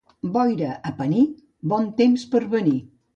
[0.35, 1.25] Boira a Pení,
[1.73, 2.75] bon temps per venir.